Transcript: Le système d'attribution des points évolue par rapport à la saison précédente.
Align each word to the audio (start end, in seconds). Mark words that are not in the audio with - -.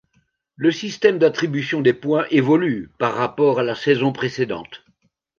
Le 0.55 0.71
système 0.71 1.19
d'attribution 1.19 1.79
des 1.81 1.93
points 1.93 2.25
évolue 2.31 2.89
par 2.97 3.13
rapport 3.13 3.59
à 3.59 3.63
la 3.63 3.75
saison 3.75 4.11
précédente. 4.11 4.83